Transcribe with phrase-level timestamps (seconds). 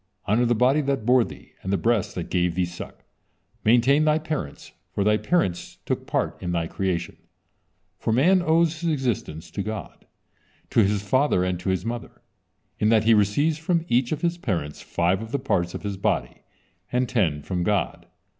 [0.25, 3.03] Honor the body that bore thee, and the breasts that gave thee suck,
[3.63, 7.17] maintain thy parents, for thy parents took part in thy creation."
[7.99, 10.07] For man owes his existence to God,
[10.71, 12.23] to his father, and to his mother,
[12.79, 15.97] in that he receives from each of his parents five of the parts of his
[15.97, 16.41] body,
[16.91, 18.07] and ten from God.